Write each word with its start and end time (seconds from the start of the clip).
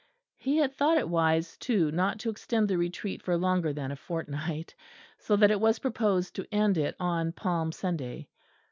He 0.39 0.57
had 0.57 0.73
thought 0.75 0.97
it 0.97 1.07
wise 1.09 1.55
too 1.59 1.91
not 1.91 2.17
to 2.21 2.31
extend 2.31 2.67
the 2.67 2.75
Retreat 2.79 3.21
for 3.21 3.37
longer 3.37 3.71
than 3.71 3.91
a 3.91 3.95
fortnight; 3.95 4.73
so 5.19 5.35
that 5.35 5.51
it 5.51 5.61
was 5.61 5.77
proposed 5.77 6.33
to 6.37 6.47
end 6.51 6.75
it 6.79 6.95
on 6.99 7.33
Palm 7.33 7.71
Sunday. 7.71 8.27